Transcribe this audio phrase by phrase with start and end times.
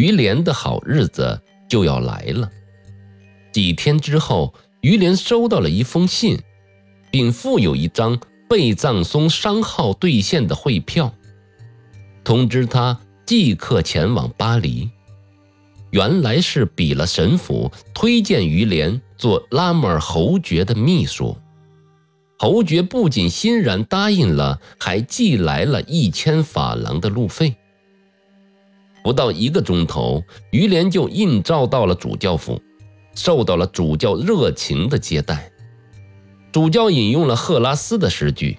[0.00, 1.38] 于连的好日子
[1.68, 2.50] 就要来了。
[3.52, 6.38] 几天之后，于连收到了一封信，
[7.10, 8.18] 并附有一张
[8.48, 11.12] 被葬松商号兑现的汇票，
[12.24, 14.88] 通知他即刻前往巴黎。
[15.90, 21.36] 原来是比了神府推荐于连做拉莫尔侯爵的秘书。
[22.38, 27.54] 侯爵不仅欣然答应了，还寄来了一千法郎的路费。
[29.02, 32.60] 不到一个钟头，于连就应召到了主教府。
[33.12, 35.50] 受到了主教热情的接待，
[36.52, 38.56] 主教引用了赫拉斯的诗句，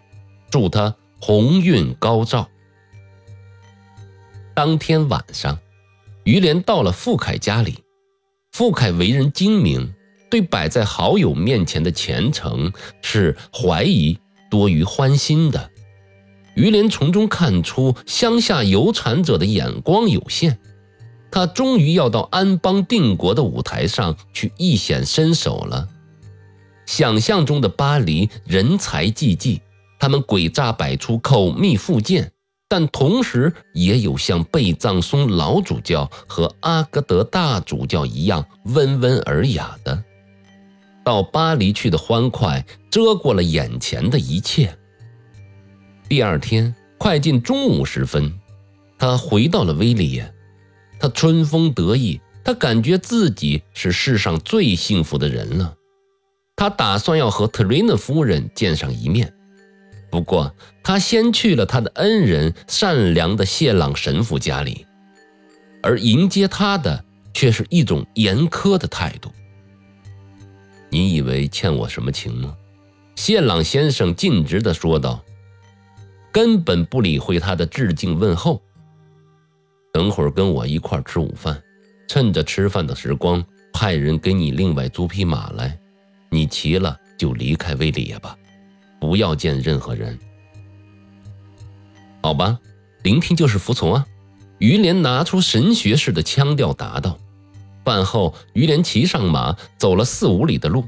[0.52, 2.50] 祝他鸿运高照。
[4.54, 5.58] 当天晚上，
[6.26, 7.80] 于连到了傅凯家里。
[8.52, 9.94] 傅凯为人精明，
[10.30, 14.20] 对摆在好友面前的前程是怀疑
[14.50, 15.70] 多于欢心的。
[16.55, 20.58] 于连从中看出乡下有产者的眼光有限。
[21.32, 25.88] 他终于要到安邦定国的舞台上去一显身手了。
[26.86, 29.62] 想象中的巴黎人才济济，
[29.98, 32.30] 他们诡诈百出，口蜜腹剑，
[32.68, 40.03] 但同时也有像贝藏松老主教和阿格德大主教一样温文尔雅的。
[41.06, 44.78] 到巴黎去的欢快遮过了眼前的一切。
[46.12, 48.38] 第二天快进中午时分，
[48.98, 50.34] 他回到了威利耶。
[51.00, 55.73] 他春风得意，他感觉自己是世上最幸福的人了。
[56.53, 59.34] 他打算要和特瑞娜夫人见上一面，
[60.12, 60.53] 不过
[60.84, 64.86] 他先去了他的恩人善良的谢朗神父家里，
[65.81, 69.31] 而迎接他的却是一种严苛的态度。
[70.90, 72.58] 你以为欠我什么情吗？
[73.16, 75.23] 谢朗先生尽职地说道，
[76.32, 78.62] 根本不理会他的致敬问候。
[79.92, 81.62] 等会儿跟我一块吃午饭，
[82.08, 83.44] 趁着吃饭的时光，
[83.74, 85.78] 派人给你另外租匹马来，
[86.30, 88.38] 你骑了就离开威利耶吧，
[89.00, 90.18] 不要见任何人。
[92.24, 92.58] 好吧，
[93.03, 94.06] 聆听就是服从啊！
[94.59, 97.18] 于连拿出神学式的腔调答道。
[97.84, 100.88] 饭后，于连骑上马，走了四五里的路，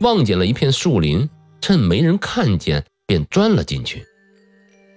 [0.00, 1.30] 望见了一片树林，
[1.60, 4.04] 趁没人看见，便钻了进去。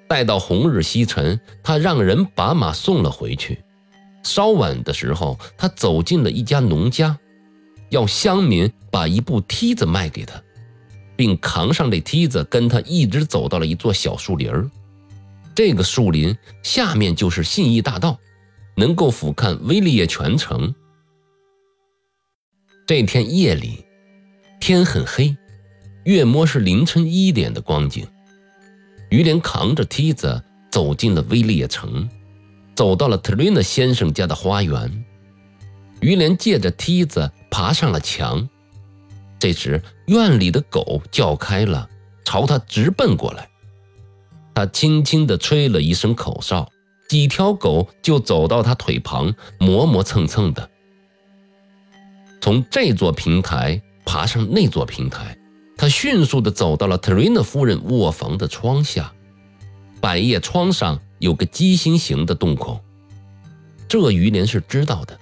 [0.08, 3.60] 待到红日西沉，他让人把马送了回去。
[4.24, 7.18] 稍晚的时候，他走进了一家农家，
[7.90, 10.42] 要乡民把一部梯子卖给他，
[11.16, 14.52] 并扛上这梯子，跟他一直走到了一座小树林。
[15.56, 18.20] 这个树林下面就是信义大道，
[18.76, 20.74] 能够俯瞰威利耶全城。
[22.86, 23.86] 这天夜里，
[24.60, 25.36] 天很黑，
[26.06, 28.08] 月摸是凌晨一点的光景。
[29.10, 32.10] 于连扛着梯子走进了威利耶城，
[32.76, 35.06] 走到了特瑞娜先生家的花园。
[36.02, 38.48] 于连借着梯子爬上了墙。
[39.40, 41.90] 这时，院里的狗叫开了，
[42.26, 43.50] 朝他直奔过来。
[44.54, 46.68] 他轻轻地吹了一声口哨，
[47.08, 50.70] 几条狗就走到他腿旁，磨磨蹭蹭的，
[52.42, 55.38] 从这座平台爬上那座平台。
[55.78, 59.14] 他迅速地走到了特瑞娜夫人卧房的窗下，
[60.02, 62.82] 百叶窗上有个鸡心形的洞孔，
[63.88, 65.18] 这于连是知道的，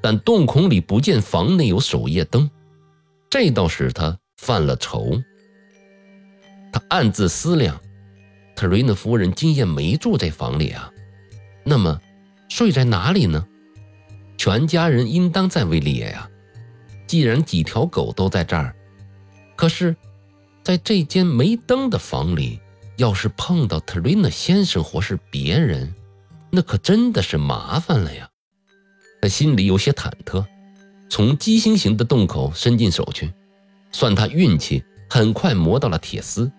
[0.00, 2.50] 但洞孔里不见房内有守夜灯，
[3.28, 5.20] 这倒使他犯了愁。
[6.72, 7.78] 他暗自思量，
[8.54, 10.90] 特瑞娜夫人今夜没住在房里啊，
[11.64, 12.00] 那么
[12.48, 13.46] 睡在哪里呢？
[14.38, 16.28] 全家人应当在威利耶呀，
[17.06, 18.75] 既然几条狗都在这儿。
[19.56, 19.96] 可是，
[20.62, 22.60] 在这间没灯的房里，
[22.96, 25.94] 要是碰到特瑞娜先生或是别人，
[26.50, 28.28] 那可真的是麻烦了呀。
[29.22, 30.44] 他心里有些忐忑，
[31.08, 33.32] 从鸡心形的洞口伸进手去，
[33.90, 36.52] 算他运气，很快磨到了铁丝。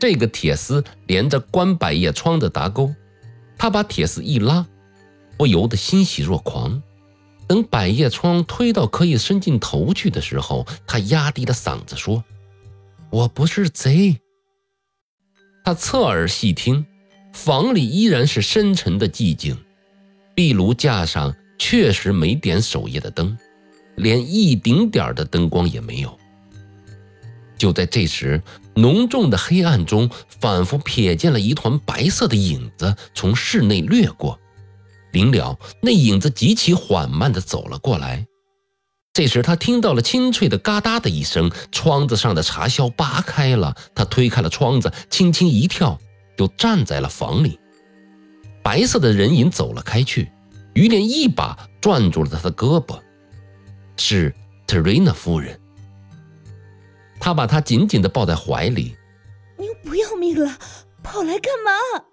[0.00, 2.92] 这个铁丝连着关百叶窗的搭钩，
[3.56, 4.66] 他把铁丝一拉，
[5.36, 6.82] 不由得欣喜若狂。
[7.54, 12.24] 等百叶窗推到可以伸进头去的时候，他压低了嗓子说
[13.10, 14.18] ：“我不是贼。”
[15.64, 16.84] 他侧耳细听，
[17.32, 19.56] 房里依然是深沉的寂静，
[20.34, 23.38] 壁炉架上确实没点守夜的灯，
[23.94, 26.18] 连一丁点的灯光也没有。
[27.56, 28.42] 就在这时，
[28.74, 30.10] 浓重的黑暗中，
[30.40, 34.40] 仿佛瞥见了一团白色的影子从室内掠过。
[35.14, 38.26] 临了，那影子极其缓慢地走了过来。
[39.14, 43.72] 这时，他听到了清脆的“嘎哒”的一声，窗子上的茶销拔开了。
[43.94, 45.96] 他推开了窗子，轻轻一跳，
[46.36, 47.60] 就站在了房里。
[48.60, 50.32] 白色的人影走了开去，
[50.74, 52.98] 于连一把攥住了他的胳膊，
[53.96, 54.34] 是
[54.66, 55.60] 特瑞娜夫人。
[57.20, 58.96] 他把她紧紧的抱在怀里。
[59.56, 60.58] 您不要命了，
[61.04, 62.04] 跑来干嘛？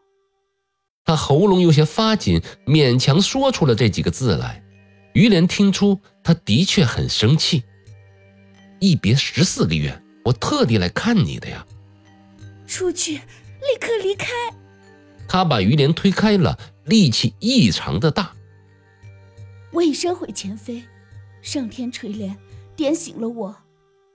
[1.12, 4.64] 他喉咙有些发紧，勉强说出了这几个字来。
[5.12, 7.66] 于连听出他的确很生气。
[8.80, 11.68] 一别十四个月，我特地来看你的呀。
[12.66, 14.30] 出去，立刻离开。
[15.28, 18.32] 他把于连推开了，力气异常的大。
[19.74, 20.82] 我已身毁前非，
[21.42, 22.34] 上天垂怜，
[22.74, 23.54] 点醒了我。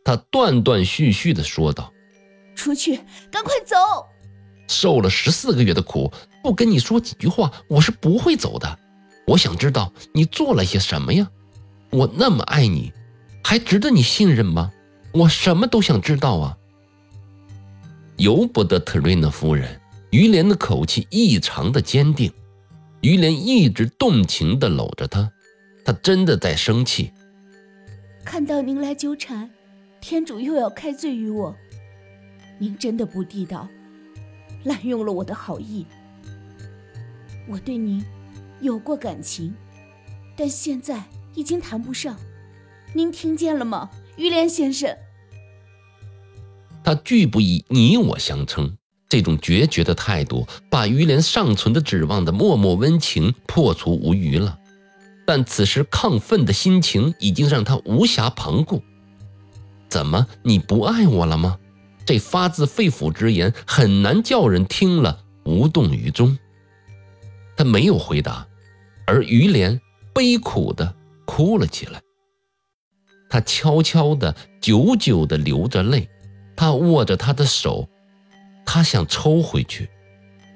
[0.03, 1.93] 他断断续续的说道
[2.57, 2.97] ：“出去，
[3.31, 3.77] 赶快走。”
[4.67, 6.13] 受了十四个月的苦，
[6.47, 8.79] 不跟你说几句话，我是不会走的。
[9.27, 11.29] 我想知道你做了些什么呀？
[11.91, 12.93] 我那么爱你，
[13.43, 14.71] 还值得你信任吗？
[15.13, 16.57] 我什么都想知道啊！
[18.19, 19.81] 由不得特瑞娜夫人，
[20.13, 22.33] 于连的口气异常的坚定。
[23.01, 25.29] 于连一直动情地搂着她，
[25.85, 27.11] 她真的在生气。
[28.25, 29.51] 看到您来纠缠，
[30.01, 31.57] 天主又要开罪于我，
[32.61, 33.69] 您真的不地道。
[34.63, 35.85] 滥用了我的好意，
[37.49, 38.05] 我对您
[38.61, 39.55] 有过感情，
[40.37, 41.05] 但现在
[41.35, 42.17] 已经谈不上。
[42.93, 44.97] 您听见了吗，于连先生？
[46.83, 48.77] 他拒不以你我相称，
[49.09, 54.59] 这种决绝的态度，把于连尚存的指望的默默温情破除无余了。
[55.27, 58.83] 但此时亢奋的心情已经让他无暇旁顾。
[59.89, 61.59] 怎么，你不爱我了吗？
[62.05, 66.39] 这发自肺腑之言很难叫人听了无动于衷。
[67.57, 68.47] 他没有回答，
[69.07, 69.81] 而于连
[70.13, 70.95] 悲苦的
[71.25, 72.01] 哭了起来。
[73.29, 76.09] 他悄悄的、久久的流着泪。
[76.55, 77.87] 他握着他的手，
[78.65, 79.91] 他想抽回去，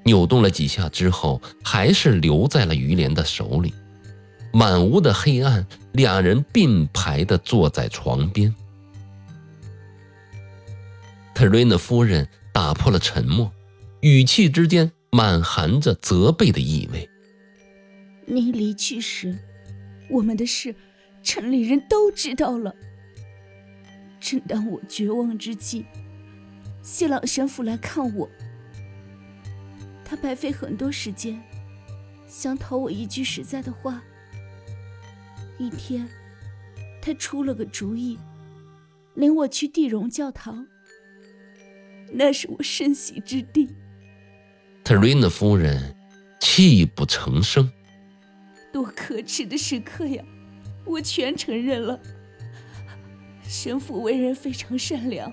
[0.03, 3.71] 扭动了几下之后，还是留在了于连的手里。
[4.51, 8.53] 满屋的黑暗，两人并排的坐在床边。
[11.35, 13.51] 特瑞娜夫人打破了沉默，
[14.01, 17.09] 语气之间满含着责备的意味。
[18.25, 19.37] 您离去时，
[20.09, 20.73] 我们的事，
[21.21, 22.73] 城里人都知道了。
[24.21, 25.85] 正当我绝望之际，
[26.81, 28.29] 谢朗神父来看我。
[30.05, 31.41] 他白费很多时间，
[32.25, 34.01] 想讨我一句实在的话。
[35.57, 36.07] 一天，
[37.01, 38.17] 他出了个主意，
[39.15, 40.65] 领我去地荣教堂。
[42.13, 43.75] 那是我深喜之地。
[44.83, 45.95] 特瑞娜夫人
[46.39, 47.71] 泣不成声。
[48.71, 50.23] 多可耻的时刻呀！
[50.85, 51.99] 我全承认了。
[53.43, 55.31] 神父为人非常善良，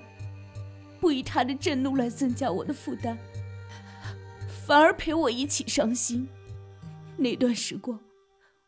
[1.01, 3.17] 不以他的震怒来增加我的负担，
[4.67, 6.29] 反而陪我一起伤心。
[7.17, 7.99] 那段时光，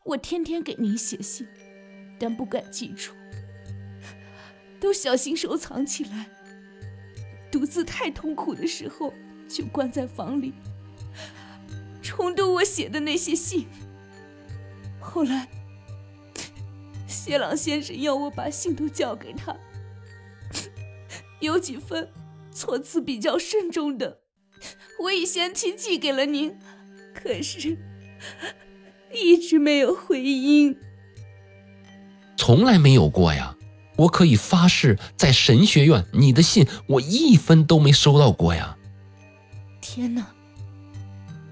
[0.03, 1.47] 我天天给您写信，
[2.17, 3.13] 但不敢寄出，
[4.79, 6.27] 都小心收藏起来。
[7.51, 9.13] 独自太痛苦的时候，
[9.47, 10.53] 就关在房里，
[12.11, 13.67] 重读我写的那些信。
[14.99, 15.47] 后来，
[17.07, 19.55] 谢朗先生要我把信都交给他，
[21.39, 22.11] 有几份
[22.51, 24.19] 措辞比较慎重的，
[25.03, 26.59] 我已先期寄给了您，
[27.15, 27.77] 可是
[29.13, 30.77] 一直没有回音，
[32.35, 33.55] 从来没有过呀。
[33.97, 38.77] 我可以发誓，在神学院，你的信我一分都没收到过呀！
[39.79, 40.33] 天哪，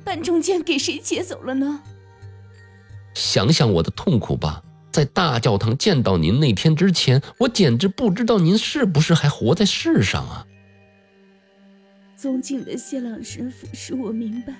[0.10, 1.84] 半中间给谁劫走了呢？
[3.14, 10.48] 想想我的痛苦吧，在大教堂见到您那天之前，我简直不知道您是不是还活在世上啊！
[12.18, 14.56] 尊敬的谢朗神父使我明白，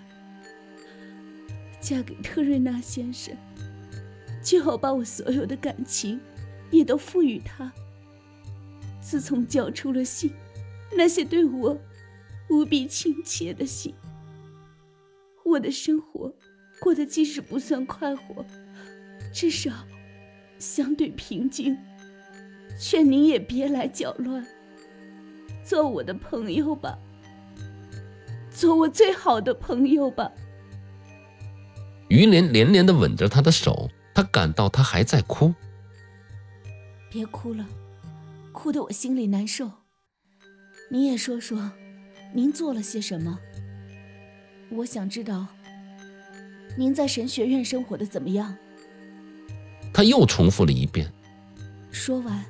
[1.82, 3.36] 嫁给特瑞纳先生，
[4.44, 6.20] 就好把我所有的感情。
[6.70, 7.74] 也都赋予他。
[9.02, 10.32] 自从交出了信，
[10.96, 11.76] 那些对我
[12.52, 13.92] 无比亲切的信，
[15.50, 16.34] 我的生活
[16.80, 18.46] 过得即使不算快活，
[19.34, 19.72] 至少
[20.58, 21.78] 相对平静。
[22.80, 24.46] 劝您也别来搅乱，
[25.66, 26.98] 做我的朋友吧，
[28.50, 30.32] 做我最好的朋友吧。
[32.08, 35.54] 于连连连的吻着他的手，他感到他还在哭。
[37.12, 37.68] 别哭了，
[38.54, 39.70] 哭得我心里难受。
[40.90, 41.72] 您也说说，
[42.34, 43.40] 您做了些什么？
[44.72, 45.48] 我想知道，
[46.78, 48.56] 您在神学院生活的怎么样？
[49.92, 51.12] 他又重复了一遍。
[51.92, 52.46] 说完，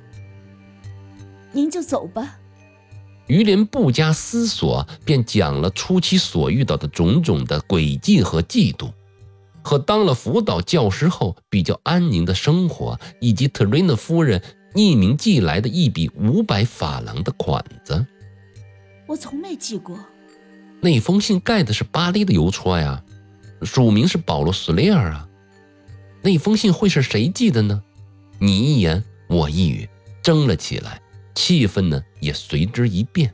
[1.52, 2.38] 您就走吧。
[3.26, 8.92] 于林不加思索便讲了初期所遇到的种种的诡计和嫉妒。
[9.62, 14.42] 和当了辅导教师后比较安宁的生活，以及特瑞娜夫人
[14.74, 18.06] 匿名寄来的一笔五百法郎的款子。
[19.06, 19.98] 我从没寄过。
[20.82, 23.02] 那封信盖的是巴黎的邮戳呀，
[23.62, 25.28] 署名是保罗·斯雷尔啊。
[26.22, 27.82] 那封信会是谁寄的呢？
[28.38, 29.88] 你一言我一语，
[30.22, 31.00] 争了起来，
[31.34, 33.32] 气氛呢也随之一变。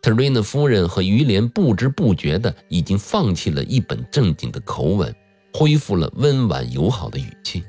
[0.00, 5.14] 特瑞娜夫人和于连不知不觉的已经放弃了一本正经的口吻，
[5.52, 7.64] 恢复了温婉友好的语气。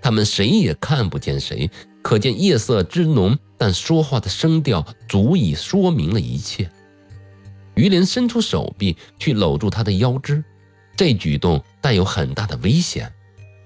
[0.00, 1.70] 他们谁也看不见谁，
[2.02, 6.68] 可见夜色之浓，但说话的声调足以说明了一切。
[7.82, 10.44] 于连伸出手臂去搂住他的腰肢，
[10.96, 13.12] 这举动带有很大的危险。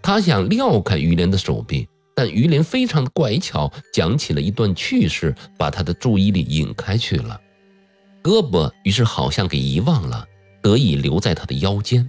[0.01, 7.39] 他想撂开于连的手臂，但于连非常的乖巧，讲起了一段趣事，把他的注意力引开去了。
[8.23, 10.27] 胳膊于是好像给遗忘了，
[10.63, 12.09] 得以留在他的腰间。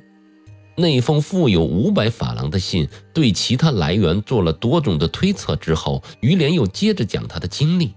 [0.77, 7.93] 那封富有五百法郎的信，对其他来源做了多种的推测之后，于连又接着讲他的经历，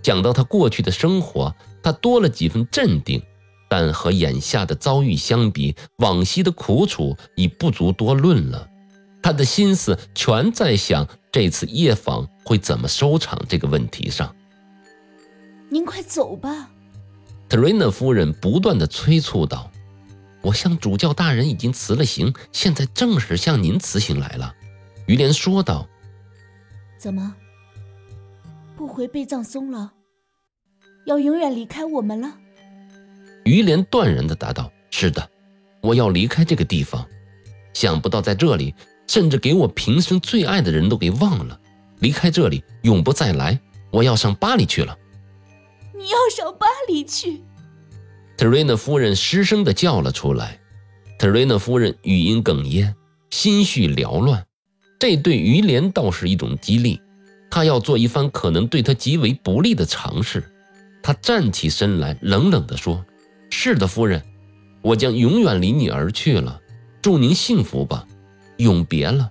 [0.00, 1.52] 讲到他过去的生活，
[1.82, 3.20] 他多了几分镇定，
[3.70, 8.68] 但和眼下的遭遇相比，往昔的苦楚已不足多论了。
[9.22, 14.34] 他的心思全在想这次夜访会怎么收场这个问题上。
[15.68, 16.68] 您快走吧。
[17.48, 19.70] 特瑞娜夫人不断的催促道
[20.42, 24.52] ：“我向主教大人已经辞了行，现在正是向您辞行来了。”
[25.06, 25.86] 于连说道
[26.98, 27.36] ：“怎么
[28.76, 29.92] 不回贝藏松了？
[31.06, 32.38] 要永远离开我们了？”
[33.50, 35.28] 于连断然的答道：“是的，
[35.80, 37.04] 我要离开这个地方。
[37.74, 38.74] 想不到在这里，
[39.08, 41.58] 甚至给我平生最爱的人都给忘了。
[41.98, 43.58] 离开这里，永不再来。
[43.90, 44.96] 我要上巴黎去了。”
[45.98, 47.42] 你要上巴黎去？
[48.36, 50.58] 特瑞娜夫人失声的叫了出来。
[51.18, 52.94] 特瑞娜夫人语音哽咽，
[53.30, 54.46] 心绪缭乱。
[54.98, 57.00] 这对于连倒是一种激励，
[57.50, 60.42] 他要做一番可能对他极为不利的尝试。
[61.02, 63.04] 他站起身来，冷冷地说
[63.50, 64.22] ：“是的，夫人，
[64.80, 66.60] 我将永远离你而去了。
[67.02, 68.06] 祝您幸福吧，
[68.56, 69.30] 永别了。”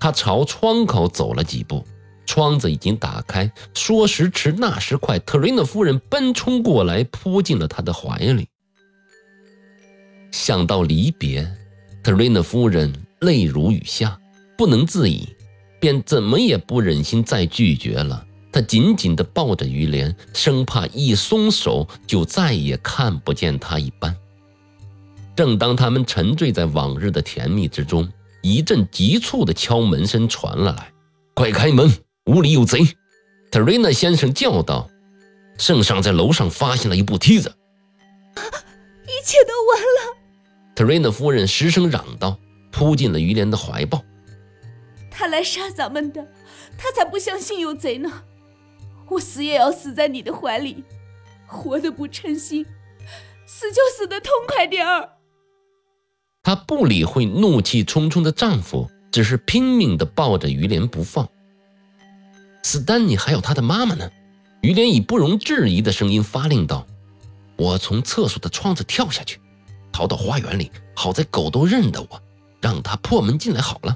[0.00, 1.86] 他朝窗口走了几步。
[2.26, 8.48] 窗子已经打开，说时迟，那时快，特瑞娜夫人奔冲过来，扑进了他的怀里。
[10.30, 11.46] 想到离别，
[12.02, 14.18] 特瑞娜夫人泪如雨下，
[14.56, 15.28] 不能自已，
[15.78, 18.26] 便怎么也不忍心再拒绝了。
[18.54, 24.16] 她紧紧地抱着于连，生怕一松手就再也看不见他一般。
[25.34, 28.08] 正当他们沉醉在往日的甜蜜之中，
[28.42, 30.92] 一阵急促的敲门声传了来
[31.34, 31.92] ：“快开门！”
[32.30, 32.86] 屋里有贼，
[33.50, 34.88] 特瑞娜先生叫道
[35.58, 37.52] ：“圣上在楼上发现了一部梯子，
[38.36, 40.16] 一切都完了。”
[40.76, 42.38] 特瑞娜夫人失声嚷道，
[42.70, 44.00] 扑进了于连的怀抱。
[45.10, 46.24] 他来杀咱们的，
[46.78, 48.22] 他才不相信有贼呢！
[49.08, 50.82] 我死也要死在你的怀里，
[51.46, 52.64] 活得不称心，
[53.46, 55.10] 死就死得痛快点儿。
[56.42, 61.28] 她不理会怒气冲冲的丈夫，只是拼命的抱着于连不放。
[62.62, 64.10] 斯丹尼还有他的妈妈呢，
[64.62, 66.86] 于连以不容置疑的声音发令道
[67.56, 69.38] ：“我从厕所的窗子跳下去，
[69.92, 72.22] 逃到花园里，好在狗都认得我，
[72.60, 73.94] 让他破门进来好了，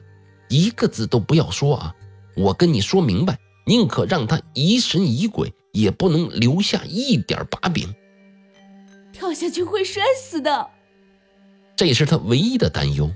[0.48, 1.94] 一个字都不要说啊！
[2.36, 3.38] 我跟你说明白，
[3.68, 7.94] 宁可让他疑神疑鬼，也不能留下一点把柄。
[9.12, 10.66] 跳下去会摔死的，
[11.76, 13.10] 这是他唯一的担忧，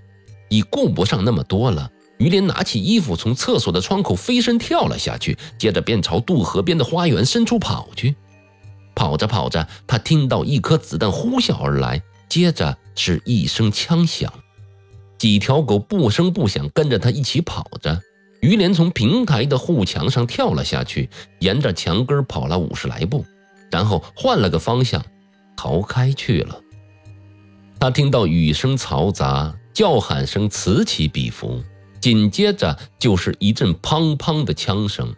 [0.50, 8.14] 已顾不上那么多了。”于连拿起衣服，从厕所的窗口飞身跳了下去，接着便朝渡河边的花园深处跑去。
[8.94, 14.32] 跑着跑着，他听到一颗子弹呼啸而来，接着是一声枪响，
[15.18, 18.00] 几条狗不声不响跟着他一起跑着。
[18.42, 21.08] 于连从平台的护墙上跳了下去，
[21.38, 23.24] 沿着墙根跑了五十来步，
[23.70, 25.02] 然后换了个方向，
[25.56, 26.60] 逃开去了。
[27.78, 31.62] 他听到雨声嘈杂，叫喊声此起彼伏。
[32.00, 35.14] 紧接着就是一阵砰砰的枪声，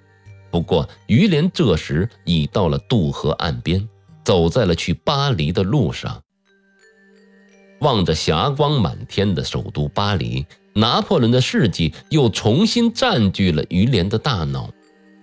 [0.50, 3.88] 不过于连这时已到了渡河岸边，
[4.22, 6.20] 走在了去巴黎的路上。
[7.80, 14.70] 望着霞光满天的首都巴黎，拿破仑的事迹又重新占据了于连的大脑，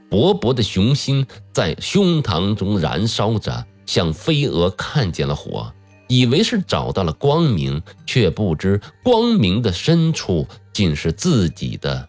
[0.09, 5.71] 勃勃的雄心在胸膛中燃烧着，像飞蛾看见了火。
[6.07, 12.07] 以为是找到了光明，却不知光明的深处竟是自己的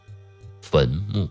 [0.60, 1.28] 坟墓。